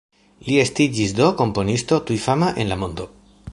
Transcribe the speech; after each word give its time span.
Li 0.45 0.55
estiĝis 0.61 1.13
do 1.19 1.27
komponisto 1.43 2.01
tuj 2.09 2.19
fama 2.27 2.53
en 2.65 2.73
la 2.75 2.81
mondo. 2.85 3.09